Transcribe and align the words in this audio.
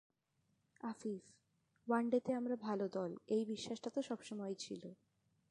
আফিফ: 0.81 1.23
ওয়ানডেতে 1.87 2.31
আমরা 2.33 2.55
ভালো 2.61 2.85
দল—এই 2.87 3.43
বিশ্বাসটা 3.45 3.89
তো 3.89 3.99
সব 4.01 4.19
সময়ই 4.21 4.57
ছিল। 4.59 4.83